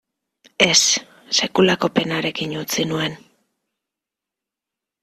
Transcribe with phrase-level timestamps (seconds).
[0.65, 0.79] Ez,
[1.39, 3.17] sekulako penarekin utzi nuen.